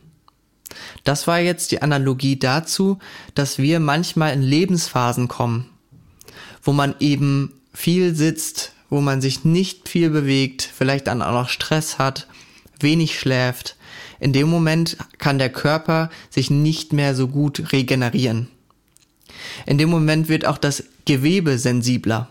Das 1.04 1.26
war 1.26 1.38
jetzt 1.38 1.70
die 1.70 1.82
Analogie 1.82 2.38
dazu, 2.38 2.98
dass 3.34 3.58
wir 3.58 3.78
manchmal 3.78 4.32
in 4.32 4.40
Lebensphasen 4.40 5.28
kommen, 5.28 5.66
wo 6.62 6.72
man 6.72 6.94
eben 6.98 7.52
viel 7.76 8.14
sitzt, 8.14 8.72
wo 8.88 9.02
man 9.02 9.20
sich 9.20 9.44
nicht 9.44 9.88
viel 9.88 10.08
bewegt, 10.08 10.62
vielleicht 10.62 11.08
dann 11.08 11.20
auch 11.20 11.32
noch 11.32 11.50
Stress 11.50 11.98
hat, 11.98 12.26
wenig 12.80 13.18
schläft, 13.18 13.76
in 14.18 14.32
dem 14.32 14.48
Moment 14.48 14.96
kann 15.18 15.38
der 15.38 15.50
Körper 15.50 16.08
sich 16.30 16.50
nicht 16.50 16.94
mehr 16.94 17.14
so 17.14 17.28
gut 17.28 17.72
regenerieren. 17.72 18.48
In 19.66 19.76
dem 19.76 19.90
Moment 19.90 20.30
wird 20.30 20.46
auch 20.46 20.56
das 20.56 20.84
Gewebe 21.04 21.58
sensibler. 21.58 22.28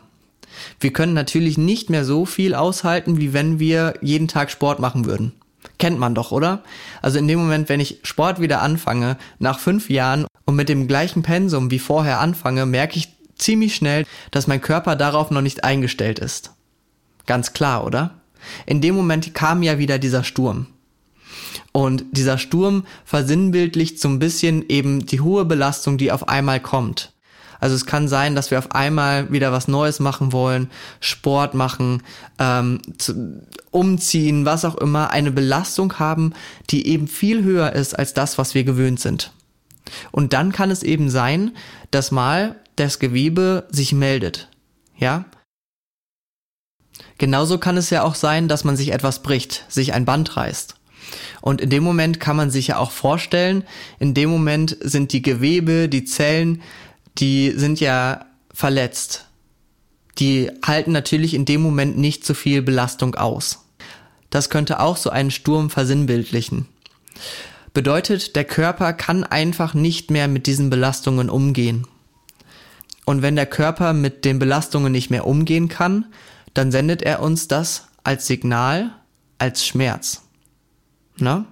Wir 0.80 0.92
können 0.92 1.14
natürlich 1.14 1.60
nicht 1.60 1.92
mehr 1.92 2.06
so 2.06 2.26
viel 2.26 2.56
aushalten, 2.56 3.20
wie 3.20 3.34
wenn 3.34 3.60
wir 3.60 3.94
jeden 4.02 4.28
Tag 4.28 4.50
Sport 4.50 4.80
machen 4.80 5.06
würden. 5.06 5.32
Kennt 5.78 6.00
man 6.00 6.16
doch, 6.16 6.32
oder? 6.32 6.64
Also 7.04 7.20
in 7.20 7.28
dem 7.28 7.38
Moment, 7.38 7.70
wenn 7.70 7.80
ich 7.80 8.00
Sport 8.02 8.42
wieder 8.42 8.64
anfange, 8.64 9.18
nach 9.38 9.60
fünf 9.60 9.92
Jahren 9.92 10.26
und 10.46 10.56
mit 10.56 10.70
dem 10.70 10.88
gleichen 10.88 11.22
Pensum 11.22 11.70
wie 11.70 11.80
vorher 11.80 12.20
anfange, 12.20 12.66
merke 12.66 12.98
ich 12.98 13.15
ziemlich 13.38 13.76
schnell, 13.76 14.06
dass 14.32 14.48
mein 14.48 14.62
Körper 14.62 14.96
darauf 14.96 15.32
noch 15.32 15.42
nicht 15.42 15.64
eingestellt 15.64 16.20
ist. 16.20 16.52
Ganz 17.26 17.54
klar, 17.54 17.86
oder? 17.86 18.22
In 18.66 18.82
dem 18.82 18.96
Moment 18.96 19.34
kam 19.34 19.64
ja 19.64 19.78
wieder 19.78 20.00
dieser 20.00 20.24
Sturm. 20.24 20.68
Und 21.72 22.06
dieser 22.12 22.38
Sturm 22.38 22.86
versinnbildlicht 23.04 24.00
so 24.00 24.08
ein 24.08 24.20
bisschen 24.20 24.68
eben 24.70 25.06
die 25.06 25.22
hohe 25.22 25.46
Belastung, 25.46 25.98
die 25.98 26.12
auf 26.12 26.30
einmal 26.30 26.60
kommt. 26.60 27.12
Also 27.60 27.76
es 27.76 27.86
kann 27.86 28.08
sein, 28.08 28.36
dass 28.36 28.52
wir 28.52 28.60
auf 28.60 28.72
einmal 28.74 29.32
wieder 29.32 29.52
was 29.52 29.68
Neues 29.68 30.00
machen 30.00 30.32
wollen, 30.32 30.70
Sport 31.00 31.54
machen, 31.54 32.04
ähm, 32.38 32.80
zu, 32.98 33.42
umziehen, 33.72 34.46
was 34.46 34.66
auch 34.66 34.76
immer, 34.76 35.12
eine 35.12 35.32
Belastung 35.32 35.98
haben, 36.00 36.34
die 36.70 36.88
eben 36.88 37.08
viel 37.08 37.44
höher 37.44 37.74
ist 37.74 37.98
als 37.98 38.14
das, 38.14 38.38
was 38.38 38.56
wir 38.56 38.64
gewöhnt 38.64 39.00
sind. 39.00 39.32
Und 40.12 40.34
dann 40.34 40.52
kann 40.52 40.72
es 40.72 40.84
eben 40.84 41.10
sein, 41.10 41.52
dass 41.92 42.12
mal 42.12 42.56
das 42.76 43.00
Gewebe 43.00 43.68
sich 43.70 43.94
meldet. 43.94 44.50
Ja? 44.98 45.26
Genauso 47.18 47.58
kann 47.58 47.78
es 47.78 47.90
ja 47.90 48.04
auch 48.04 48.16
sein, 48.16 48.48
dass 48.48 48.64
man 48.64 48.76
sich 48.76 48.92
etwas 48.92 49.22
bricht, 49.24 49.66
sich 49.70 49.94
ein 49.94 50.06
Band 50.06 50.38
reißt. 50.38 50.76
Und 51.42 51.62
in 51.62 51.70
dem 51.70 51.84
Moment 51.84 52.20
kann 52.20 52.36
man 52.36 52.50
sich 52.50 52.68
ja 52.68 52.78
auch 52.78 52.92
vorstellen, 52.92 53.64
in 54.00 54.14
dem 54.14 54.30
Moment 54.30 54.78
sind 54.82 55.14
die 55.14 55.22
Gewebe, 55.22 55.88
die 55.88 56.04
Zellen, 56.04 56.62
die 57.18 57.52
sind 57.52 57.80
ja 57.80 58.26
verletzt. 58.54 59.26
die 60.18 60.50
halten 60.66 60.92
natürlich 60.92 61.34
in 61.34 61.46
dem 61.46 61.62
Moment 61.62 61.98
nicht 61.98 62.26
so 62.26 62.34
viel 62.34 62.62
Belastung 62.62 63.16
aus. 63.16 63.66
Das 64.30 64.50
könnte 64.50 64.80
auch 64.80 64.98
so 64.98 65.10
einen 65.10 65.32
Sturm 65.32 65.70
versinnbildlichen. 65.70 66.68
Bedeutet, 67.74 68.36
der 68.36 68.46
Körper 68.46 68.94
kann 68.94 69.24
einfach 69.24 69.74
nicht 69.74 70.12
mehr 70.12 70.28
mit 70.28 70.48
diesen 70.48 70.70
Belastungen 70.70 71.30
umgehen. 71.30 71.86
Und 73.06 73.22
wenn 73.22 73.36
der 73.36 73.46
Körper 73.46 73.94
mit 73.94 74.26
den 74.26 74.40
Belastungen 74.40 74.92
nicht 74.92 75.12
mehr 75.12 75.28
umgehen 75.28 75.70
kann, 75.70 76.06
dann 76.54 76.72
sendet 76.72 77.04
er 77.04 77.22
uns 77.22 77.48
das 77.48 77.88
als 78.04 78.28
Signal, 78.28 78.92
als 79.38 79.66
Schmerz. 79.66 80.24
Na? 81.18 81.46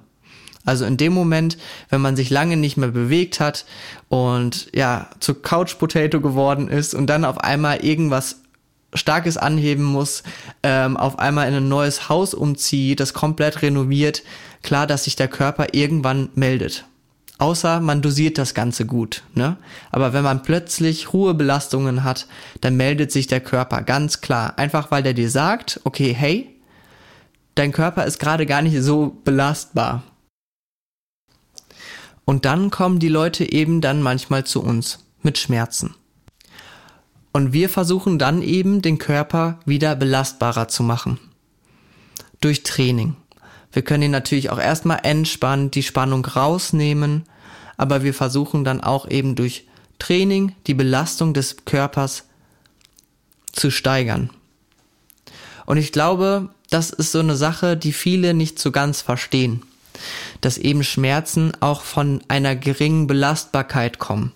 Also 0.66 0.86
in 0.86 0.98
dem 0.98 1.14
Moment, 1.14 1.58
wenn 1.90 2.02
man 2.02 2.16
sich 2.16 2.30
lange 2.30 2.58
nicht 2.58 2.78
mehr 2.78 2.90
bewegt 2.90 3.40
hat 3.40 3.66
und 4.08 4.70
ja, 4.74 5.10
zu 5.20 5.36
Couch 5.36 5.78
Potato 5.78 6.22
geworden 6.22 6.70
ist 6.70 6.94
und 6.94 7.08
dann 7.08 7.26
auf 7.26 7.38
einmal 7.40 7.84
irgendwas 7.84 8.38
Starkes 8.94 9.38
anheben 9.38 9.84
muss, 9.84 10.24
ähm, 10.62 10.96
auf 10.96 11.20
einmal 11.20 11.48
in 11.50 11.56
ein 11.56 11.68
neues 11.68 12.10
Haus 12.10 12.34
umzieht, 12.34 13.00
das 13.00 13.14
komplett 13.14 13.62
renoviert, 13.62 14.24
klar, 14.62 14.88
dass 14.88 15.04
sich 15.06 15.16
der 15.16 15.28
Körper 15.28 15.68
irgendwann 15.74 16.30
meldet. 16.36 16.86
Außer 17.44 17.82
man 17.82 18.02
dosiert 18.02 18.38
das 18.38 18.54
Ganze 18.54 18.86
gut, 18.86 19.22
ne? 19.36 19.58
Aber 19.92 20.14
wenn 20.14 20.24
man 20.24 20.44
plötzlich 20.44 21.12
hohe 21.12 21.34
Belastungen 21.34 22.06
hat, 22.06 22.26
dann 22.62 22.78
meldet 22.78 23.12
sich 23.12 23.28
der 23.28 23.42
Körper 23.42 23.82
ganz 23.82 24.22
klar. 24.22 24.58
Einfach 24.58 24.92
weil 24.92 25.04
der 25.04 25.14
dir 25.14 25.30
sagt, 25.30 25.82
okay, 25.84 26.14
hey, 26.14 26.56
dein 27.56 27.74
Körper 27.74 28.06
ist 28.06 28.18
gerade 28.18 28.46
gar 28.46 28.62
nicht 28.62 28.82
so 28.82 29.18
belastbar. 29.26 30.04
Und 32.24 32.46
dann 32.46 32.72
kommen 32.72 33.00
die 33.00 33.10
Leute 33.10 33.52
eben 33.52 33.82
dann 33.82 34.02
manchmal 34.02 34.46
zu 34.46 34.64
uns 34.64 35.00
mit 35.22 35.38
Schmerzen. 35.38 35.96
Und 37.34 37.52
wir 37.52 37.68
versuchen 37.68 38.20
dann 38.20 38.42
eben 38.42 38.82
den 38.82 39.00
Körper 39.00 39.60
wieder 39.66 39.98
belastbarer 39.98 40.70
zu 40.70 40.82
machen. 40.82 41.20
Durch 42.40 42.64
Training. 42.64 43.18
Wir 43.74 43.82
können 43.82 44.04
ihn 44.04 44.12
natürlich 44.12 44.50
auch 44.50 44.60
erstmal 44.60 45.00
entspannen, 45.04 45.72
die 45.72 45.84
Spannung 45.84 46.24
rausnehmen, 46.24 47.26
aber 47.78 48.04
wir 48.04 48.14
versuchen 48.14 48.64
dann 48.64 48.82
auch 48.82 49.10
eben 49.10 49.36
durch 49.36 49.66
Training 50.00 50.56
die 50.68 50.74
Belastung 50.74 51.34
des 51.34 51.66
Körpers 51.66 52.26
zu 53.52 53.72
steigern. 53.72 54.30
Und 55.66 55.78
ich 55.78 55.92
glaube, 55.92 56.50
das 56.70 56.90
ist 56.90 57.12
so 57.12 57.20
eine 57.20 57.36
Sache, 57.36 57.78
die 57.78 57.94
viele 57.94 58.34
nicht 58.34 58.60
so 58.60 58.72
ganz 58.72 59.02
verstehen, 59.02 59.62
dass 60.42 60.58
eben 60.58 60.84
Schmerzen 60.84 61.54
auch 61.62 61.82
von 61.82 62.22
einer 62.28 62.56
geringen 62.56 63.08
Belastbarkeit 63.08 64.00
kommen 64.00 64.34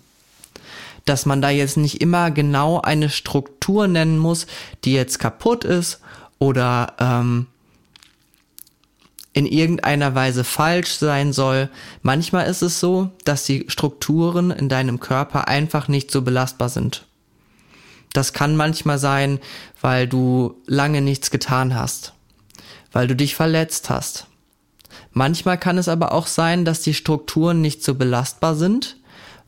dass 1.08 1.26
man 1.26 1.40
da 1.40 1.50
jetzt 1.50 1.76
nicht 1.76 2.00
immer 2.00 2.30
genau 2.30 2.80
eine 2.80 3.08
Struktur 3.08 3.88
nennen 3.88 4.18
muss, 4.18 4.46
die 4.84 4.92
jetzt 4.92 5.18
kaputt 5.18 5.64
ist 5.64 6.00
oder 6.38 6.94
ähm, 6.98 7.46
in 9.32 9.46
irgendeiner 9.46 10.14
Weise 10.14 10.44
falsch 10.44 10.92
sein 10.92 11.32
soll. 11.32 11.68
Manchmal 12.02 12.46
ist 12.46 12.62
es 12.62 12.80
so, 12.80 13.10
dass 13.24 13.44
die 13.44 13.66
Strukturen 13.68 14.50
in 14.50 14.68
deinem 14.68 15.00
Körper 15.00 15.48
einfach 15.48 15.88
nicht 15.88 16.10
so 16.10 16.22
belastbar 16.22 16.68
sind. 16.68 17.06
Das 18.12 18.32
kann 18.32 18.56
manchmal 18.56 18.98
sein, 18.98 19.38
weil 19.80 20.08
du 20.08 20.60
lange 20.66 21.02
nichts 21.02 21.30
getan 21.30 21.74
hast, 21.74 22.14
weil 22.92 23.06
du 23.06 23.14
dich 23.14 23.34
verletzt 23.34 23.90
hast. 23.90 24.26
Manchmal 25.12 25.58
kann 25.58 25.78
es 25.78 25.88
aber 25.88 26.12
auch 26.12 26.26
sein, 26.26 26.64
dass 26.64 26.80
die 26.80 26.94
Strukturen 26.94 27.60
nicht 27.60 27.84
so 27.84 27.94
belastbar 27.94 28.54
sind, 28.54 28.96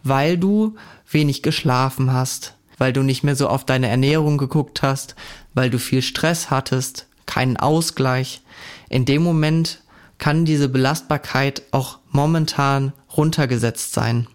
weil 0.02 0.38
du 0.38 0.76
wenig 1.10 1.42
geschlafen 1.42 2.12
hast, 2.12 2.54
weil 2.78 2.92
du 2.92 3.02
nicht 3.02 3.24
mehr 3.24 3.36
so 3.36 3.48
auf 3.48 3.64
deine 3.64 3.88
Ernährung 3.88 4.38
geguckt 4.38 4.82
hast, 4.82 5.14
weil 5.54 5.70
du 5.70 5.78
viel 5.78 6.02
Stress 6.02 6.50
hattest, 6.50 7.06
keinen 7.26 7.56
Ausgleich. 7.56 8.42
In 8.90 9.06
dem 9.06 9.22
Moment 9.22 9.80
kann 10.18 10.44
diese 10.44 10.68
Belastbarkeit 10.68 11.62
auch 11.70 12.00
momentan 12.10 12.92
runtergesetzt 13.16 13.94
sein. 13.94 14.26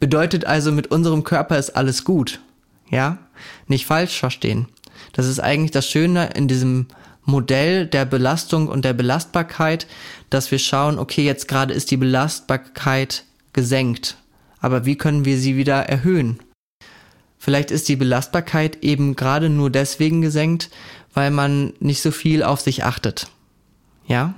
Bedeutet 0.00 0.46
also, 0.46 0.72
mit 0.72 0.86
unserem 0.86 1.22
Körper 1.22 1.58
ist 1.58 1.76
alles 1.76 2.04
gut. 2.04 2.40
Ja? 2.90 3.18
Nicht 3.66 3.84
falsch 3.84 4.18
verstehen. 4.18 4.68
Das 5.12 5.26
ist 5.26 5.40
eigentlich 5.40 5.72
das 5.72 5.86
Schöne 5.86 6.30
in 6.34 6.48
diesem 6.48 6.86
Modell 7.26 7.86
der 7.86 8.06
Belastung 8.06 8.68
und 8.68 8.86
der 8.86 8.94
Belastbarkeit, 8.94 9.86
dass 10.30 10.50
wir 10.50 10.58
schauen, 10.58 10.98
okay, 10.98 11.24
jetzt 11.24 11.48
gerade 11.48 11.74
ist 11.74 11.90
die 11.90 11.98
Belastbarkeit 11.98 13.24
gesenkt 13.52 14.16
aber 14.66 14.84
wie 14.84 14.96
können 14.96 15.24
wir 15.24 15.38
sie 15.38 15.56
wieder 15.56 15.82
erhöhen? 15.82 16.40
Vielleicht 17.38 17.70
ist 17.70 17.88
die 17.88 17.94
Belastbarkeit 17.94 18.82
eben 18.82 19.14
gerade 19.14 19.48
nur 19.48 19.70
deswegen 19.70 20.22
gesenkt, 20.22 20.70
weil 21.16 21.32
man 21.32 21.72
nicht 21.80 22.00
so 22.00 22.12
viel 22.12 22.44
auf 22.44 22.60
sich 22.60 22.84
achtet. 22.84 23.26
Ja? 24.06 24.34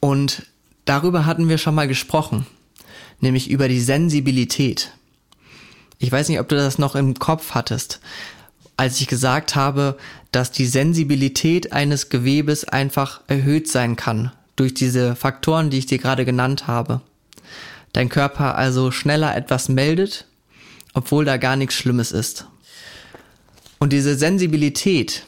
Und 0.00 0.42
darüber 0.84 1.24
hatten 1.24 1.48
wir 1.48 1.56
schon 1.56 1.74
mal 1.74 1.88
gesprochen, 1.88 2.46
nämlich 3.20 3.48
über 3.48 3.68
die 3.68 3.80
Sensibilität. 3.80 4.90
Ich 5.98 6.12
weiß 6.12 6.28
nicht, 6.28 6.40
ob 6.40 6.48
du 6.48 6.56
das 6.56 6.78
noch 6.78 6.94
im 6.94 7.18
Kopf 7.18 7.52
hattest, 7.52 8.00
als 8.76 9.00
ich 9.00 9.06
gesagt 9.06 9.54
habe, 9.54 9.96
dass 10.30 10.52
die 10.52 10.66
Sensibilität 10.66 11.72
eines 11.72 12.10
Gewebes 12.10 12.64
einfach 12.64 13.22
erhöht 13.28 13.68
sein 13.68 13.96
kann 13.96 14.32
durch 14.56 14.74
diese 14.74 15.16
Faktoren, 15.16 15.70
die 15.70 15.78
ich 15.78 15.86
dir 15.86 15.98
gerade 15.98 16.26
genannt 16.26 16.66
habe 16.66 17.00
dein 17.94 18.10
Körper 18.10 18.56
also 18.56 18.90
schneller 18.90 19.34
etwas 19.34 19.70
meldet, 19.70 20.26
obwohl 20.92 21.24
da 21.24 21.38
gar 21.38 21.56
nichts 21.56 21.74
Schlimmes 21.74 22.12
ist. 22.12 22.46
Und 23.78 23.92
diese 23.92 24.16
Sensibilität, 24.16 25.26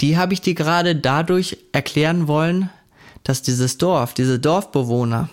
die 0.00 0.16
habe 0.16 0.32
ich 0.32 0.40
dir 0.40 0.54
gerade 0.54 0.96
dadurch 0.96 1.58
erklären 1.72 2.26
wollen, 2.28 2.70
dass 3.22 3.42
dieses 3.42 3.78
Dorf, 3.78 4.14
diese 4.14 4.38
Dorfbewohner 4.38 5.28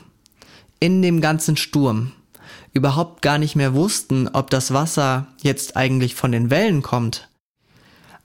in 0.79 1.01
dem 1.01 1.21
ganzen 1.21 1.57
Sturm 1.57 2.11
überhaupt 2.73 3.21
gar 3.21 3.37
nicht 3.37 3.55
mehr 3.55 3.73
wussten, 3.73 4.27
ob 4.29 4.49
das 4.49 4.73
Wasser 4.73 5.27
jetzt 5.41 5.75
eigentlich 5.75 6.15
von 6.15 6.31
den 6.31 6.49
Wellen 6.49 6.81
kommt, 6.81 7.29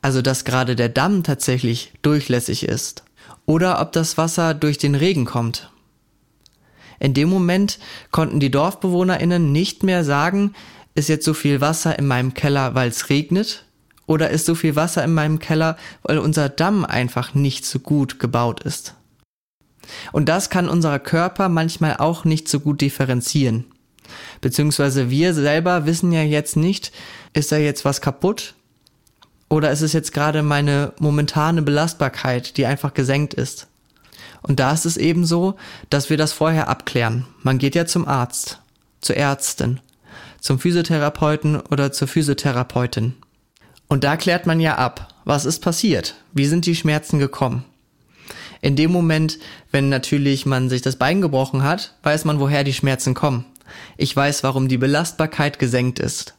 also 0.02 0.22
dass 0.22 0.44
gerade 0.44 0.76
der 0.76 0.88
Damm 0.88 1.22
tatsächlich 1.24 1.92
durchlässig 2.02 2.64
ist, 2.64 3.04
oder 3.44 3.80
ob 3.80 3.92
das 3.92 4.16
Wasser 4.16 4.54
durch 4.54 4.78
den 4.78 4.94
Regen 4.94 5.24
kommt. 5.24 5.70
In 6.98 7.12
dem 7.12 7.28
Moment 7.28 7.78
konnten 8.10 8.40
die 8.40 8.50
DorfbewohnerInnen 8.50 9.52
nicht 9.52 9.82
mehr 9.82 10.04
sagen, 10.04 10.54
ist 10.94 11.08
jetzt 11.08 11.26
so 11.26 11.34
viel 11.34 11.60
Wasser 11.60 11.98
in 11.98 12.06
meinem 12.06 12.32
Keller, 12.32 12.74
weil 12.74 12.88
es 12.88 13.10
regnet? 13.10 13.65
Oder 14.06 14.30
ist 14.30 14.46
so 14.46 14.54
viel 14.54 14.76
Wasser 14.76 15.02
in 15.04 15.14
meinem 15.14 15.38
Keller, 15.38 15.76
weil 16.02 16.18
unser 16.18 16.48
Damm 16.48 16.84
einfach 16.84 17.34
nicht 17.34 17.66
so 17.66 17.78
gut 17.78 18.18
gebaut 18.18 18.62
ist? 18.62 18.94
Und 20.12 20.28
das 20.28 20.50
kann 20.50 20.68
unser 20.68 20.98
Körper 20.98 21.48
manchmal 21.48 21.96
auch 21.96 22.24
nicht 22.24 22.48
so 22.48 22.60
gut 22.60 22.80
differenzieren. 22.80 23.64
Beziehungsweise 24.40 25.10
wir 25.10 25.34
selber 25.34 25.86
wissen 25.86 26.12
ja 26.12 26.22
jetzt 26.22 26.56
nicht, 26.56 26.92
ist 27.32 27.52
da 27.52 27.56
jetzt 27.56 27.84
was 27.84 28.00
kaputt? 28.00 28.54
Oder 29.48 29.70
ist 29.70 29.82
es 29.82 29.92
jetzt 29.92 30.12
gerade 30.12 30.42
meine 30.42 30.92
momentane 30.98 31.62
Belastbarkeit, 31.62 32.56
die 32.56 32.66
einfach 32.66 32.94
gesenkt 32.94 33.34
ist? 33.34 33.68
Und 34.42 34.60
da 34.60 34.72
ist 34.72 34.86
es 34.86 34.96
eben 34.96 35.24
so, 35.24 35.56
dass 35.90 36.10
wir 36.10 36.16
das 36.16 36.32
vorher 36.32 36.68
abklären. 36.68 37.26
Man 37.42 37.58
geht 37.58 37.74
ja 37.74 37.86
zum 37.86 38.06
Arzt, 38.06 38.60
zur 39.00 39.16
Ärztin, 39.16 39.80
zum 40.40 40.58
Physiotherapeuten 40.58 41.60
oder 41.60 41.92
zur 41.92 42.08
Physiotherapeutin. 42.08 43.14
Und 43.88 44.04
da 44.04 44.16
klärt 44.16 44.46
man 44.46 44.60
ja 44.60 44.76
ab, 44.76 45.14
was 45.24 45.44
ist 45.44 45.60
passiert, 45.60 46.14
wie 46.32 46.46
sind 46.46 46.66
die 46.66 46.74
Schmerzen 46.74 47.18
gekommen. 47.18 47.64
In 48.60 48.74
dem 48.74 48.90
Moment, 48.90 49.38
wenn 49.70 49.88
natürlich 49.88 50.46
man 50.46 50.68
sich 50.68 50.82
das 50.82 50.96
Bein 50.96 51.20
gebrochen 51.20 51.62
hat, 51.62 51.94
weiß 52.02 52.24
man, 52.24 52.40
woher 52.40 52.64
die 52.64 52.72
Schmerzen 52.72 53.14
kommen. 53.14 53.44
Ich 53.96 54.14
weiß, 54.14 54.42
warum 54.42 54.68
die 54.68 54.78
Belastbarkeit 54.78 55.58
gesenkt 55.58 55.98
ist. 55.98 56.34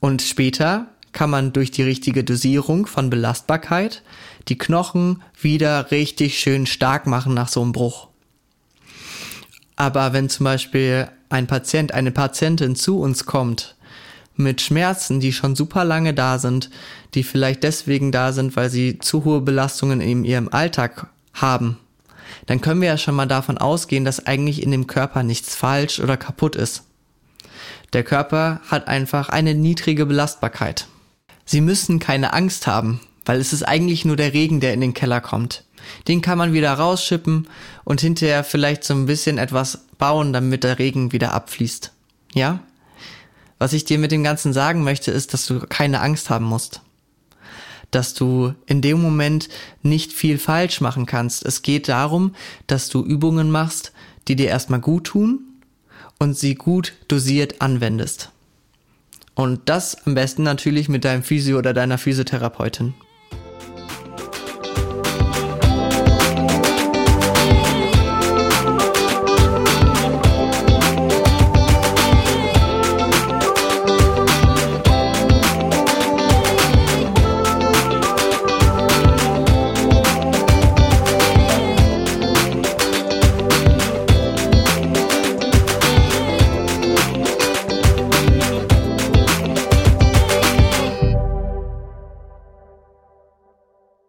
Und 0.00 0.22
später 0.22 0.88
kann 1.12 1.30
man 1.30 1.52
durch 1.52 1.70
die 1.70 1.82
richtige 1.82 2.24
Dosierung 2.24 2.86
von 2.86 3.08
Belastbarkeit 3.08 4.02
die 4.48 4.58
Knochen 4.58 5.22
wieder 5.40 5.90
richtig 5.90 6.38
schön 6.38 6.66
stark 6.66 7.06
machen 7.06 7.34
nach 7.34 7.48
so 7.48 7.62
einem 7.62 7.72
Bruch. 7.72 8.08
Aber 9.76 10.12
wenn 10.12 10.28
zum 10.28 10.44
Beispiel 10.44 11.08
ein 11.30 11.46
Patient, 11.46 11.92
eine 11.92 12.10
Patientin 12.10 12.76
zu 12.76 13.00
uns 13.00 13.24
kommt 13.24 13.73
mit 14.36 14.60
Schmerzen, 14.60 15.20
die 15.20 15.32
schon 15.32 15.54
super 15.54 15.84
lange 15.84 16.14
da 16.14 16.38
sind, 16.38 16.70
die 17.14 17.22
vielleicht 17.22 17.62
deswegen 17.62 18.12
da 18.12 18.32
sind, 18.32 18.56
weil 18.56 18.70
sie 18.70 18.98
zu 18.98 19.24
hohe 19.24 19.40
Belastungen 19.40 20.00
in 20.00 20.24
ihrem 20.24 20.48
Alltag 20.48 21.08
haben, 21.32 21.78
dann 22.46 22.60
können 22.60 22.80
wir 22.80 22.88
ja 22.88 22.98
schon 22.98 23.14
mal 23.14 23.26
davon 23.26 23.58
ausgehen, 23.58 24.04
dass 24.04 24.26
eigentlich 24.26 24.62
in 24.62 24.70
dem 24.70 24.86
Körper 24.86 25.22
nichts 25.22 25.54
falsch 25.54 26.00
oder 26.00 26.16
kaputt 26.16 26.56
ist. 26.56 26.82
Der 27.92 28.02
Körper 28.02 28.60
hat 28.68 28.88
einfach 28.88 29.28
eine 29.28 29.54
niedrige 29.54 30.06
Belastbarkeit. 30.06 30.88
Sie 31.44 31.60
müssen 31.60 31.98
keine 32.00 32.32
Angst 32.32 32.66
haben, 32.66 33.00
weil 33.24 33.40
es 33.40 33.52
ist 33.52 33.62
eigentlich 33.62 34.04
nur 34.04 34.16
der 34.16 34.32
Regen, 34.32 34.60
der 34.60 34.74
in 34.74 34.80
den 34.80 34.94
Keller 34.94 35.20
kommt. 35.20 35.64
Den 36.08 36.22
kann 36.22 36.38
man 36.38 36.52
wieder 36.52 36.72
rausschippen 36.72 37.46
und 37.84 38.00
hinterher 38.00 38.42
vielleicht 38.42 38.84
so 38.84 38.94
ein 38.94 39.06
bisschen 39.06 39.38
etwas 39.38 39.84
bauen, 39.98 40.32
damit 40.32 40.64
der 40.64 40.78
Regen 40.78 41.12
wieder 41.12 41.34
abfließt. 41.34 41.92
Ja? 42.34 42.60
Was 43.58 43.72
ich 43.72 43.84
dir 43.84 43.98
mit 43.98 44.12
dem 44.12 44.24
Ganzen 44.24 44.52
sagen 44.52 44.82
möchte, 44.82 45.10
ist, 45.10 45.32
dass 45.32 45.46
du 45.46 45.60
keine 45.60 46.00
Angst 46.00 46.30
haben 46.30 46.44
musst. 46.44 46.80
Dass 47.90 48.14
du 48.14 48.54
in 48.66 48.80
dem 48.80 49.00
Moment 49.00 49.48
nicht 49.82 50.12
viel 50.12 50.38
falsch 50.38 50.80
machen 50.80 51.06
kannst. 51.06 51.44
Es 51.44 51.62
geht 51.62 51.88
darum, 51.88 52.34
dass 52.66 52.88
du 52.88 53.02
Übungen 53.02 53.50
machst, 53.50 53.92
die 54.26 54.36
dir 54.36 54.48
erstmal 54.48 54.80
gut 54.80 55.04
tun 55.04 55.40
und 56.18 56.36
sie 56.36 56.54
gut 56.54 56.94
dosiert 57.08 57.60
anwendest. 57.60 58.30
Und 59.34 59.68
das 59.68 60.06
am 60.06 60.14
besten 60.14 60.42
natürlich 60.42 60.88
mit 60.88 61.04
deinem 61.04 61.22
Physio 61.22 61.58
oder 61.58 61.72
deiner 61.72 61.98
Physiotherapeutin. 61.98 62.94